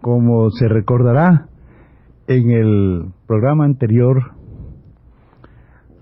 [0.00, 1.48] Como se recordará,
[2.26, 4.32] en el programa anterior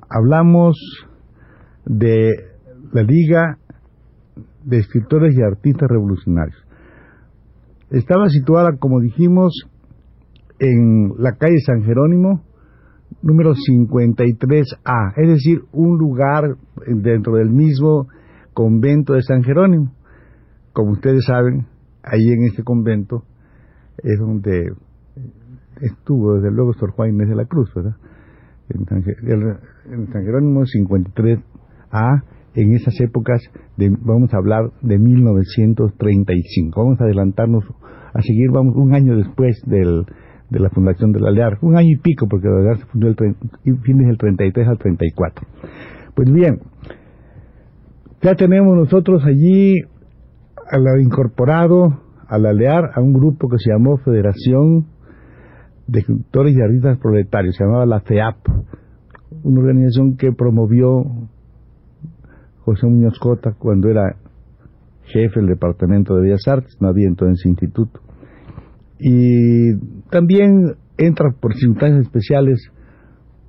[0.09, 0.77] hablamos
[1.85, 2.31] de
[2.93, 3.59] la Liga
[4.65, 6.57] de Escritores y Artistas Revolucionarios.
[7.91, 9.69] Estaba situada, como dijimos,
[10.61, 12.45] en la calle San Jerónimo,
[13.21, 18.07] número 53A, es decir, un lugar dentro del mismo
[18.55, 19.93] convento de San Jerónimo.
[20.73, 21.67] Como ustedes saben,
[22.05, 23.25] ahí en este convento
[24.03, 24.73] es donde
[25.81, 27.97] estuvo desde luego Sor Juan Inés de la Cruz, ¿verdad?
[28.71, 29.03] En San,
[30.25, 32.23] Jerónimo 53A,
[32.55, 33.41] en esas épocas,
[33.77, 36.83] de, vamos a hablar de 1935.
[36.83, 37.65] Vamos a adelantarnos
[38.13, 40.05] a seguir, vamos, un año después del,
[40.51, 43.17] de la fundación de la un año y pico, porque la Lear se fundó el
[43.83, 45.47] fines del 33 al 34.
[46.15, 46.61] Pues bien,
[48.23, 49.81] ya tenemos nosotros allí
[50.71, 54.87] a la, incorporado a la LEAR a un grupo que se llamó Federación
[55.87, 58.37] de Escritores y Artistas Proletarios, se llamaba la FEAP,
[59.43, 61.05] una organización que promovió
[62.61, 64.17] José Muñoz Cota cuando era
[65.05, 68.01] jefe del Departamento de Bellas Artes, no había entonces instituto.
[68.99, 69.75] Y
[70.11, 72.59] también entra por circunstancias especiales,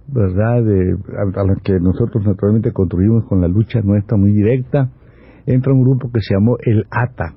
[0.08, 4.90] ¿verdad?, de, a, a las que nosotros naturalmente contribuimos con la lucha nuestra muy directa,
[5.46, 7.36] entra un grupo que se llamó el ATA,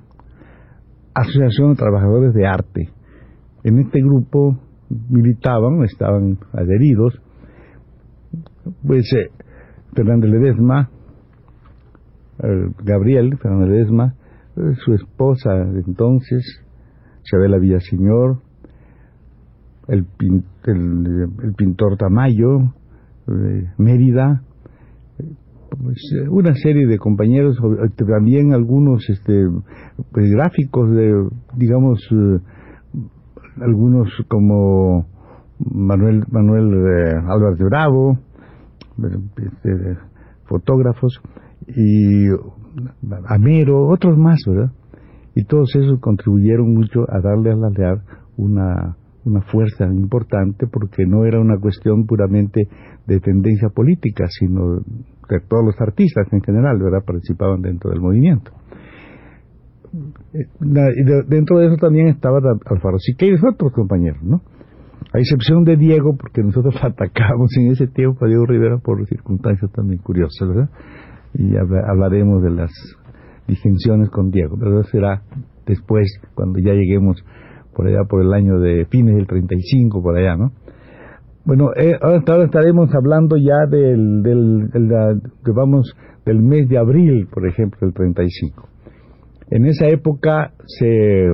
[1.15, 2.89] Asociación de Trabajadores de Arte.
[3.65, 4.59] En este grupo
[5.11, 7.21] militaban, estaban adheridos,
[8.87, 9.31] pues eh,
[9.95, 10.91] Fernández Ledesma,
[12.43, 14.15] eh, Gabriel Fernández Ledesma,
[14.57, 15.51] eh, su esposa
[15.87, 16.63] entonces,
[17.25, 18.41] Chabela Villaseñor,
[19.89, 20.07] el,
[20.65, 22.73] el, el pintor Tamayo,
[23.79, 24.43] Mérida,
[25.81, 25.99] pues,
[26.31, 27.59] una serie de compañeros,
[27.97, 29.47] también algunos este,
[30.13, 32.01] pues, gráficos de, digamos,
[33.61, 35.07] algunos como
[35.59, 38.19] Manuel Manuel eh, Álvarez de Bravo,
[38.99, 39.99] este,
[40.45, 41.21] fotógrafos,
[41.69, 42.27] y
[43.27, 44.73] Amero, otros más, ¿verdad?
[45.35, 48.03] Y todos esos contribuyeron mucho a darle a la
[48.37, 52.69] una, una fuerza importante porque no era una cuestión puramente
[53.07, 54.81] de tendencia política, sino
[55.29, 57.05] de todos los artistas en general, ¿verdad?
[57.05, 58.51] Participaban dentro del movimiento.
[60.33, 60.47] Eh,
[61.29, 64.41] dentro de eso también estaba Alfaro Siqueiros, otros compañeros, ¿no?
[65.13, 69.71] A excepción de Diego, porque nosotros atacamos en ese tiempo a Diego Rivera por circunstancias
[69.73, 70.71] también curiosas, ¿verdad?
[71.35, 72.71] Y hablaremos de las
[73.47, 75.23] disensiones con Diego, pero será
[75.67, 77.23] después, cuando ya lleguemos
[77.75, 80.53] por allá por el año de fines del 35, por allá, ¿no?
[81.45, 84.93] Bueno, eh, ahora estaremos hablando ya del, del, del,
[85.53, 85.93] vamos,
[86.25, 88.69] del mes de abril, por ejemplo, del 35.
[89.51, 91.31] En esa época se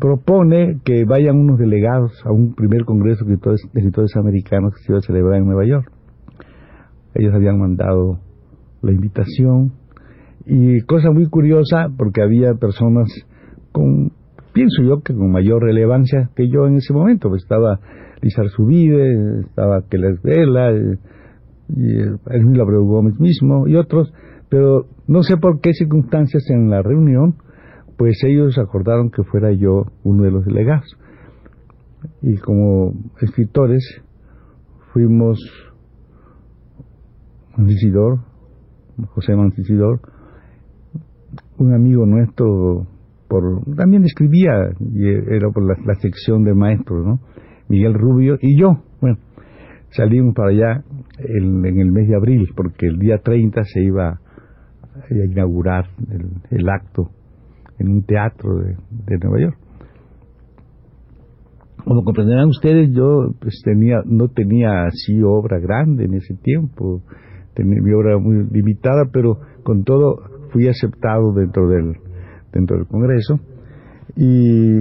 [0.00, 4.98] propone que vayan unos delegados a un primer congreso de escritores americanos que se iba
[4.98, 5.90] a celebrar en Nueva York.
[7.14, 8.18] Ellos habían mandado
[8.82, 9.72] la invitación
[10.44, 13.08] y cosa muy curiosa porque había personas
[13.70, 14.12] con,
[14.54, 17.80] pienso yo que con mayor relevancia que yo en ese momento, pues estaba
[18.22, 20.98] Lizar Subide, estaba Keles Vela, eh,
[21.68, 21.96] y
[22.26, 24.12] Hermilo Abreu Gómez mismo y otros,
[24.48, 27.36] pero no sé por qué circunstancias en la reunión,
[27.96, 30.96] pues ellos acordaron que fuera yo uno de los delegados.
[32.22, 34.02] Y como escritores
[34.92, 35.38] fuimos
[37.56, 38.18] Mancisidor,
[39.14, 40.00] José Mancisidor,
[41.56, 42.86] un amigo nuestro,
[43.34, 47.18] por, también escribía, y era por la, sección de maestros, ¿no?
[47.68, 48.76] Miguel Rubio y yo.
[49.00, 49.18] Bueno,
[49.90, 50.84] salimos para allá
[51.18, 54.20] en, el mes de abril, porque el día 30 se iba a
[55.10, 57.10] inaugurar el, el acto
[57.80, 58.76] en un teatro de,
[59.08, 59.58] de, Nueva York.
[61.84, 67.02] Como comprenderán ustedes, yo pues tenía, no tenía así obra grande en ese tiempo,
[67.54, 70.22] tenía mi obra muy limitada, pero con todo
[70.52, 71.96] fui aceptado dentro del,
[72.54, 73.40] dentro del Congreso.
[74.16, 74.80] Y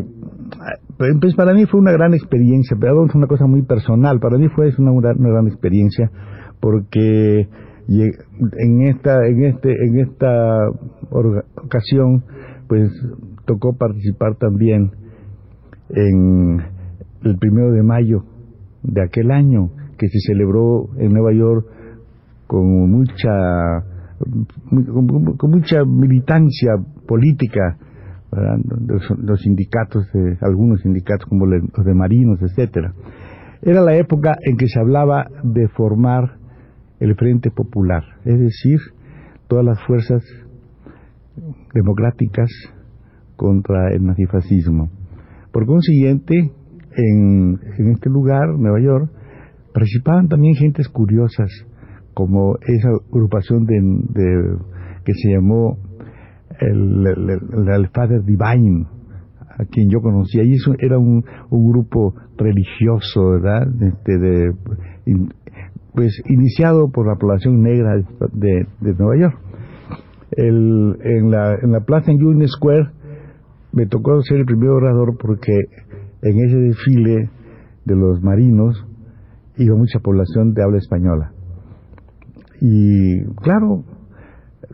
[0.98, 4.48] pues para mí fue una gran experiencia, pero es una cosa muy personal, para mí
[4.50, 6.12] fue una, una gran experiencia
[6.60, 7.50] porque
[7.90, 10.70] en esta en este en esta
[11.12, 12.24] ocasión
[12.68, 12.90] pues
[13.46, 14.92] tocó participar también
[15.90, 16.62] en
[17.24, 18.24] el primero de mayo
[18.84, 21.68] de aquel año que se celebró en Nueva York
[22.48, 23.84] con mucha
[25.38, 26.72] con, mucha militancia
[27.08, 27.78] política
[29.20, 30.08] los, sindicatos
[30.42, 32.94] algunos sindicatos como los de marinos etcétera.
[33.62, 36.38] Era la época en que se hablaba de formar
[37.00, 38.80] el Frente Popular es decir
[39.48, 40.24] todas las fuerzas
[41.74, 42.50] democráticas
[43.36, 44.90] contra el nazifascismo.
[45.52, 46.52] Por consiguiente
[46.96, 47.60] en,
[47.92, 49.12] este lugar, Nueva York,
[49.74, 51.50] participaban también gentes curiosas,
[52.14, 54.58] como esa agrupación de,
[55.04, 55.78] que se llamó
[56.60, 58.86] el, el, Father Divine,
[59.58, 63.68] a quien yo conocía, y eso era un, un grupo religioso, ¿verdad?
[63.82, 64.54] Este, de,
[65.94, 67.96] pues iniciado por la población negra
[68.34, 69.38] de, de Nueva York.
[70.32, 72.90] El, en, la, en la plaza en Union Square
[73.72, 75.54] me tocó ser el primer orador porque
[76.24, 77.30] en ese desfile
[77.86, 78.86] de los marinos
[79.58, 81.32] iba mucha población de habla española.
[82.62, 83.84] Y claro,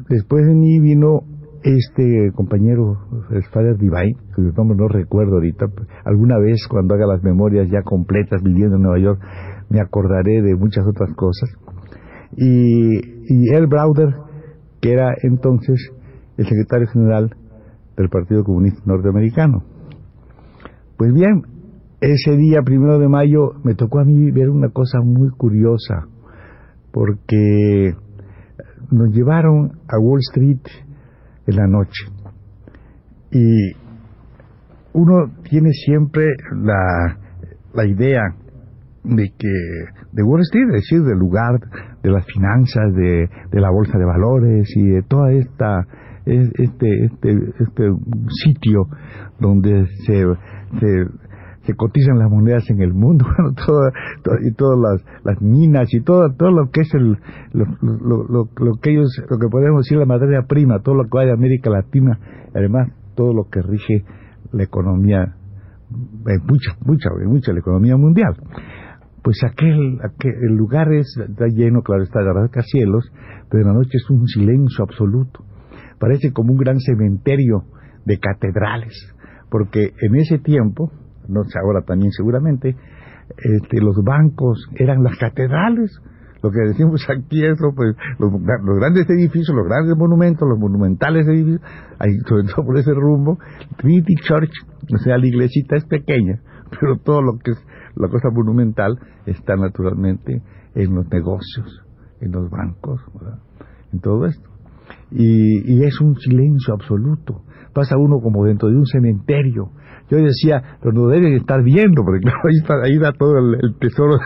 [0.10, 1.24] después de mí vino
[1.64, 2.98] este compañero,
[3.32, 5.66] el Father Divine, cuyo nombre no recuerdo ahorita,
[6.06, 9.22] alguna vez cuando haga las memorias ya completas viviendo en Nueva York,
[9.70, 11.50] me acordaré de muchas otras cosas.
[12.36, 12.98] Y,
[13.28, 14.16] y el Browder,
[14.82, 15.92] que era entonces
[16.38, 17.36] el secretario general
[17.98, 19.64] del Partido Comunista Norteamericano.
[20.98, 21.44] Pues bien,
[22.02, 26.08] ese día, primero de mayo, me tocó a mí ver una cosa muy curiosa,
[26.92, 27.94] porque
[28.92, 30.62] nos llevaron a Wall Street
[31.50, 32.06] en la noche.
[33.32, 33.74] Y
[34.94, 36.26] uno tiene siempre
[36.64, 37.18] la,
[37.74, 38.22] la idea
[39.04, 39.54] de que
[40.12, 41.60] de Wall Street, es decir, del lugar
[42.02, 45.86] de las finanzas, de, de la bolsa de valores y de toda esta
[46.26, 47.90] este, este, este
[48.44, 48.88] sitio
[49.40, 50.24] donde se,
[50.80, 51.06] se,
[51.76, 53.26] cotizan las monedas en el mundo,
[54.42, 57.18] y todas las, las, minas y todo, todo lo que es el,
[57.54, 61.20] lo, lo, lo, que ellos, lo que podemos decir la materia prima, todo lo que
[61.20, 62.20] hay de América Latina,
[62.54, 64.06] además todo lo que rige
[64.52, 65.36] la economía,
[66.48, 68.36] mucha, mucha, mucha la economía mundial.
[69.22, 73.12] Pues aquel, aquel el lugar es, está lleno, claro, está de rascacielos,
[73.50, 75.44] pero en la noche es un silencio absoluto.
[76.00, 77.66] Parece como un gran cementerio
[78.06, 79.14] de catedrales,
[79.50, 80.92] porque en ese tiempo,
[81.30, 82.76] no sé ahora también seguramente,
[83.38, 85.92] este, los bancos eran las catedrales.
[86.42, 88.32] Lo que decimos aquí es pues, los,
[88.80, 91.62] grandes edificios, los grandes monumentos, los monumentales edificios,
[92.00, 93.38] ahí, sobre todo por ese rumbo,
[93.78, 94.52] Trinity Church,
[94.94, 96.42] o sea, la iglesita es pequeña,
[96.80, 97.66] pero todo lo que es
[97.96, 100.42] la cosa monumental está naturalmente
[100.76, 101.84] en los negocios,
[102.22, 103.02] en los bancos,
[103.92, 104.50] en todo esto
[105.12, 107.44] y, es un silencio absoluto.
[107.80, 109.72] Pasa uno como dentro de un cementerio.
[110.12, 114.18] Yo decía, pero no deben estar viendo, porque ahí, está, ahí da todo el, tesoro,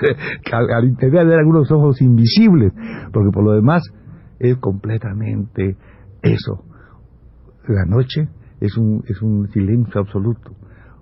[0.52, 2.74] al, al interior de algunos ojos invisibles,
[3.14, 3.84] porque por lo demás
[4.40, 5.78] es completamente
[6.24, 6.64] eso.
[7.68, 8.28] La noche
[8.60, 10.56] es un, es un silencio absoluto,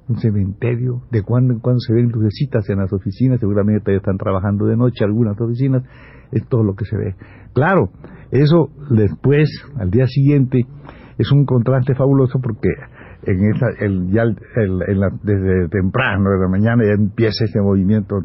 [0.09, 4.65] un cementerio, de cuando en cuando se ven lucecitas en las oficinas, seguramente están trabajando
[4.65, 5.83] de noche algunas oficinas,
[6.33, 7.15] es todo lo que se ve.
[7.53, 7.91] Claro,
[8.29, 10.65] eso después, al día siguiente,
[11.21, 12.69] es un contraste fabuloso porque
[13.23, 14.23] en esa, el, ya
[15.23, 18.17] desde temprano, de la mañana, ya empieza ese movimiento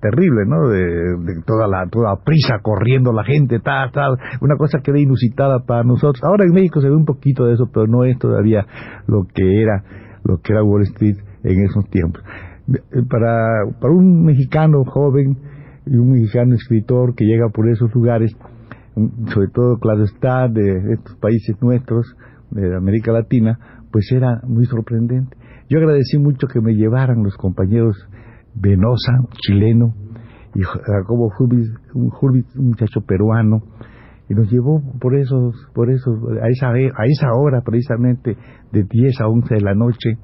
[0.00, 0.68] terrible, ¿no?
[0.68, 5.60] De, toda la toda prisa corriendo la gente, tal, tal, una cosa que era inusitada
[5.60, 6.22] para nosotros.
[6.24, 8.66] Ahora en México se ve un poquito de eso, pero no es todavía
[9.06, 9.82] lo que era
[10.24, 12.22] lo que era Wall Street en esos tiempos.
[13.08, 15.38] Para, para un mexicano joven
[15.86, 18.36] y un mexicano escritor que llega por esos lugares,
[18.94, 22.14] sobre todo, claro está, de estos países nuestros,
[22.50, 23.58] de América Latina,
[23.92, 25.36] pues era muy sorprendente.
[25.68, 27.96] Yo agradecí mucho que me llevaran los compañeros
[28.54, 29.12] Venosa,
[29.46, 29.94] chileno,
[30.54, 32.10] y Jacobo Hurbis, un,
[32.56, 33.62] muchacho peruano,
[34.28, 38.36] y nos llevó por esos, por esos, a esa, a esa hora precisamente,
[38.72, 40.18] de 10 a 11 de la noche,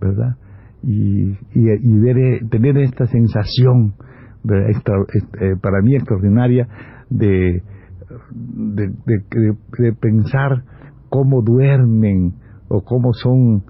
[0.00, 0.36] ¿verdad?
[0.82, 3.94] Y, y, eh, tener esta sensación,
[4.48, 6.66] eh, para mí extraordinaria,
[7.08, 7.62] de,
[8.30, 10.64] de, de, pensar
[11.08, 12.34] cómo duermen
[12.68, 13.64] o cómo son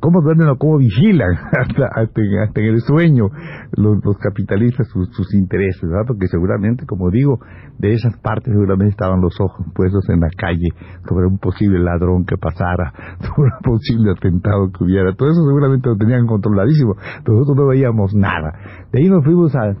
[0.00, 3.28] cómo duermen o cómo vigilan hasta, hasta, en el sueño
[3.76, 6.04] los, capitalistas sus, intereses, ¿verdad?
[6.06, 7.40] Porque seguramente, como digo,
[7.78, 10.68] de esas partes seguramente estaban los ojos puestos en la calle
[11.08, 15.12] sobre un posible ladrón que pasara, sobre un posible atentado que hubiera.
[15.14, 16.94] Todo eso seguramente lo tenían controladísimo.
[17.26, 18.52] Nosotros no veíamos nada.
[18.92, 19.74] De ahí nos fuimos a,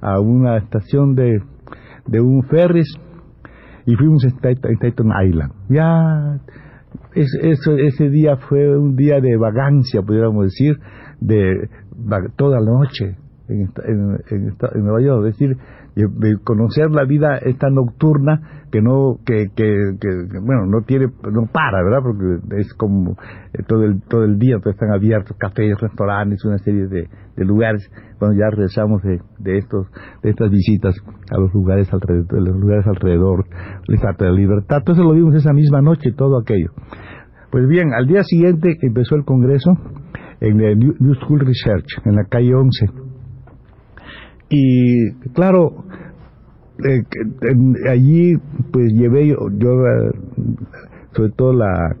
[0.00, 1.40] a una estación de,
[2.06, 2.88] de un ferris
[3.90, 5.52] y fuimos a Staten Island.
[5.68, 6.38] Ya
[7.14, 10.78] eso, ese día fue un día de vagancia, pudiéramos decir,
[11.20, 11.68] de
[12.36, 13.16] toda la noche
[13.48, 15.56] en, en, en, Nueva York, es decir,
[16.08, 19.66] de conocer la vida esta nocturna que no que, que,
[20.42, 23.16] bueno no tiene no para verdad porque es como
[23.52, 27.44] eh, todo el todo el día pues, están abiertos cafés restaurantes una serie de, de
[27.44, 27.90] lugares.
[28.18, 29.86] Cuando ya regresamos de, de estos
[30.22, 30.94] de estas visitas
[31.30, 33.46] a los lugares alrededor los lugares alrededor
[33.88, 34.78] de la libertad.
[34.78, 36.70] Entonces lo vimos esa misma noche todo aquello.
[37.50, 39.72] Pues bien al día siguiente empezó el congreso
[40.40, 43.09] en el New School Research en la calle 11
[44.50, 45.84] y claro,
[46.84, 47.04] eh,
[47.88, 48.36] allí
[48.72, 50.10] pues llevé yo, eh,
[51.12, 51.96] sobre todo la,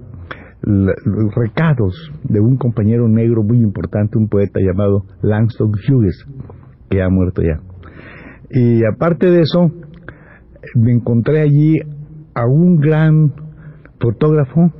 [0.62, 6.26] los recados de un compañero negro muy importante, un poeta llamado Langston Hughes,
[6.88, 7.60] que ha muerto ya.
[8.50, 9.70] Y aparte de eso,
[10.74, 11.76] me encontré allí
[12.34, 13.32] a un gran
[14.00, 14.72] fotógrafo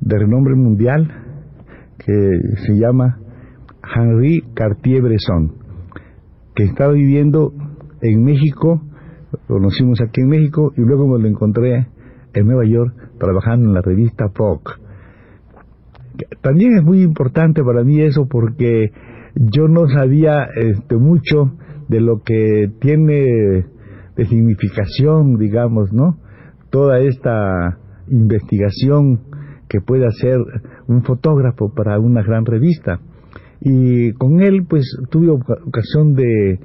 [0.00, 1.08] de renombre mundial
[1.98, 3.18] que se llama
[3.94, 5.61] Henri Cartier-Bresson
[6.54, 7.52] que estaba viviendo
[8.00, 8.82] en México,
[9.48, 11.88] lo conocimos aquí en México y luego me lo encontré
[12.34, 14.74] en Nueva York trabajando en la revista Vogue.
[16.40, 18.92] También es muy importante para mí eso porque
[19.34, 21.52] yo no sabía este, mucho
[21.88, 23.64] de lo que tiene
[24.16, 26.18] de significación, digamos, ¿no?
[26.70, 27.78] Toda esta
[28.08, 29.20] investigación
[29.68, 30.38] que puede hacer
[30.86, 33.00] un fotógrafo para una gran revista
[33.64, 36.58] y con él pues tuve ocasión de,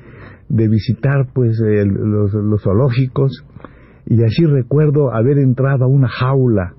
[0.50, 3.46] de visitar pues los, los, zoológicos
[4.08, 6.74] y así recuerdo haber entrado a una jaula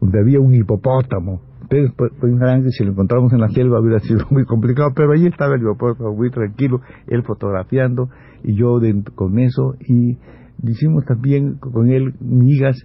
[0.00, 1.42] donde había un hipopótamo.
[1.62, 1.90] Ustedes
[2.20, 5.56] pensarán que si lo encontramos en la selva hubiera sido muy complicado pero allí estaba
[5.56, 8.08] el hipopótamo muy tranquilo él fotografiando
[8.44, 8.78] y yo
[9.16, 10.16] con eso y
[10.62, 12.76] hicimos también con él migas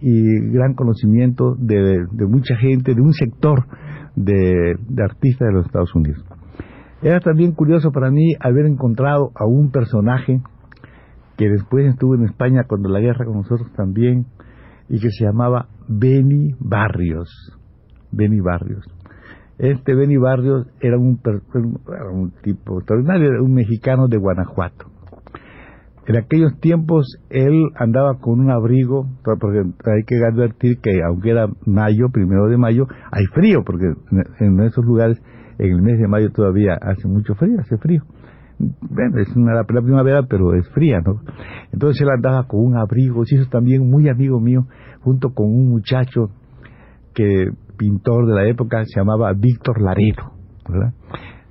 [0.00, 3.64] y gran conocimiento de, de mucha gente de un sector
[4.24, 6.24] de, artistas de los Estados Unidos.
[7.02, 10.40] Era también curioso para mí haber encontrado a un personaje
[11.36, 14.26] que después estuvo en España cuando la guerra con nosotros también
[14.88, 17.56] y que se llamaba Benny Barrios.
[18.10, 18.84] Benny Barrios.
[19.58, 24.86] Este Benny Barrios era un, era un tipo extraordinario, era un mexicano de Guanajuato.
[26.08, 31.48] En aquellos tiempos él andaba con un abrigo, porque hay que advertir que aunque era
[31.66, 33.84] mayo, primero de mayo, hay frío, porque
[34.40, 35.22] en esos lugares
[35.58, 38.04] en el mes de mayo todavía hace mucho frío, hace frío.
[38.58, 41.20] Bueno, es una, la primavera, pero es fría, ¿no?
[41.72, 44.66] Entonces él andaba con un abrigo, se hizo también muy amigo mío,
[45.00, 46.30] junto con un muchacho
[47.14, 50.32] que pintor de la época se llamaba Víctor Laredo,
[50.66, 50.94] ¿verdad?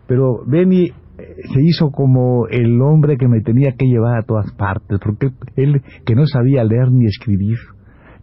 [0.08, 5.00] Pero Benny se hizo como el hombre que me tenía que llevar a todas partes,
[5.04, 7.58] porque él que no sabía leer ni escribir,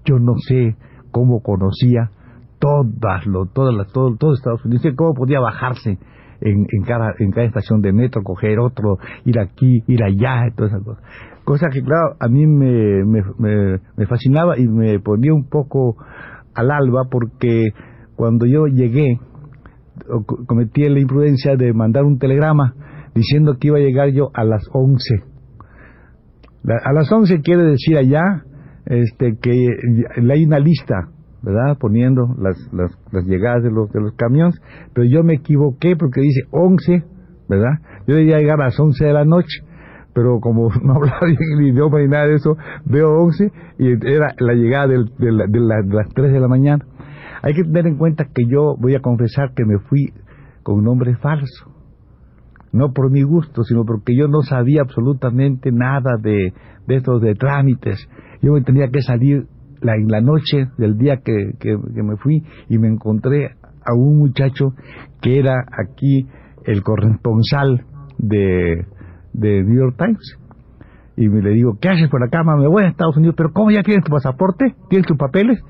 [0.05, 0.77] yo no sé
[1.11, 2.11] cómo conocía
[2.59, 5.99] todas lo, todas las, todo, todo Estados Unidos, cómo podía bajarse
[6.41, 10.73] en, en, cada, en cada estación de metro, coger otro, ir aquí, ir allá, todas
[10.73, 11.05] esas cosas.
[11.45, 15.97] Cosa que, claro, a mí me, me, me fascinaba y me ponía un poco
[16.55, 17.73] al alba porque
[18.17, 19.19] cuando yo llegué,
[20.47, 22.75] cometí la imprudencia de mandar un telegrama
[23.15, 25.23] diciendo que iba a llegar yo a las 11.
[26.85, 28.45] a las 11 quiere decir allá
[28.87, 29.69] este, que
[30.31, 31.09] hay una lista,
[31.43, 31.79] ¿verdad?
[31.79, 34.61] Poniendo las, las, las, llegadas de los, de los camiones,
[34.93, 37.05] pero yo me equivoqué porque dice 11,
[37.49, 37.79] ¿verdad?
[38.07, 39.63] Yo debía llegar a las 11 de la noche,
[40.13, 44.35] pero como no hablaba bien el idioma ni nada de eso, veo 11 y era
[44.39, 46.85] la llegada de, de, de las 3 de la mañana.
[47.43, 50.13] Hay que tener en cuenta que yo voy a confesar que me fui
[50.63, 51.75] con nombre falso
[52.75, 56.53] no por mi gusto, sino porque yo no sabía absolutamente nada de,
[56.89, 58.09] estos de trámites.
[58.43, 59.47] Yo me tenía que salir
[59.81, 63.53] la, en la noche del día que, que, me fui y me encontré
[63.87, 64.75] a un muchacho
[65.23, 66.27] que era aquí
[66.65, 67.85] el corresponsal
[68.19, 68.85] de,
[69.33, 70.37] de New York Times.
[71.17, 73.71] Y me le digo, ¿qué haces por acá, Me voy a Estados Unidos, pero ¿cómo
[73.71, 74.75] ya tienes tu pasaporte?
[74.91, 75.61] ¿Tienes tus papeles?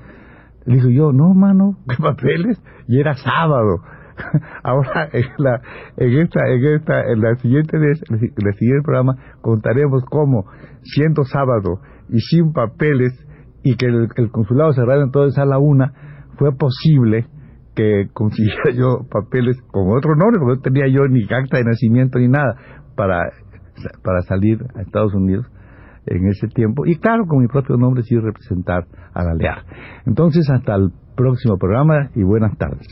[0.65, 2.61] Le digo yo, no, mano, ¿qué papeles?
[2.87, 3.81] Y era sábado.
[4.63, 5.61] Ahora, en, la,
[5.97, 10.45] en, esta, en, esta, en la siguiente vez, en el siguiente programa, contaremos cómo,
[10.83, 13.13] siendo sábado y sin papeles,
[13.63, 15.91] y que el, consulado cerrara entonces a la una,
[16.37, 17.27] fue posible
[17.75, 22.19] que consiguiera yo papeles con otro nombre, porque no tenía yo ni acta de nacimiento
[22.19, 22.55] ni nada
[22.95, 23.19] para,
[24.03, 25.45] para salir a Estados Unidos
[26.07, 26.85] en ese tiempo.
[26.85, 29.63] Y claro, con mi propio nombre sí representar a la.
[30.05, 32.87] Entonces, hasta el próximo programa y buenas tardes.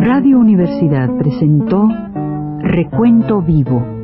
[0.00, 1.86] Radio Universidad presentó
[2.60, 4.03] Recuento Vivo.